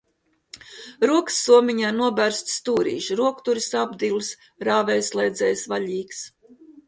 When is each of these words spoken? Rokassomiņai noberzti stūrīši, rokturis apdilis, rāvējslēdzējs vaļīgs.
Rokassomiņai 1.09 1.91
noberzti 1.97 2.55
stūrīši, 2.55 3.17
rokturis 3.21 3.69
apdilis, 3.83 4.31
rāvējslēdzējs 4.69 5.67
vaļīgs. 5.75 6.25